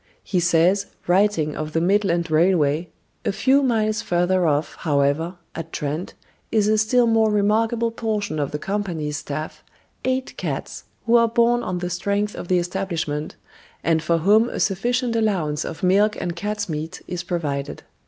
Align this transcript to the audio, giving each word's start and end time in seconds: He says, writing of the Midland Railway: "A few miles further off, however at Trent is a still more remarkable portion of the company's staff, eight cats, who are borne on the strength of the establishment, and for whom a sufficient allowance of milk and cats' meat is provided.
He 0.23 0.39
says, 0.39 0.87
writing 1.05 1.55
of 1.55 1.73
the 1.73 1.79
Midland 1.79 2.31
Railway: 2.31 2.89
"A 3.23 3.31
few 3.31 3.61
miles 3.61 4.01
further 4.01 4.47
off, 4.47 4.73
however 4.79 5.35
at 5.53 5.71
Trent 5.71 6.15
is 6.51 6.67
a 6.67 6.79
still 6.79 7.05
more 7.05 7.29
remarkable 7.29 7.91
portion 7.91 8.39
of 8.39 8.49
the 8.49 8.57
company's 8.57 9.17
staff, 9.17 9.63
eight 10.03 10.35
cats, 10.37 10.85
who 11.05 11.17
are 11.17 11.27
borne 11.27 11.61
on 11.61 11.77
the 11.77 11.89
strength 11.91 12.33
of 12.35 12.47
the 12.47 12.57
establishment, 12.57 13.35
and 13.83 14.01
for 14.01 14.17
whom 14.17 14.49
a 14.49 14.59
sufficient 14.59 15.15
allowance 15.15 15.63
of 15.63 15.83
milk 15.83 16.19
and 16.19 16.35
cats' 16.35 16.67
meat 16.67 17.03
is 17.07 17.21
provided. 17.21 17.83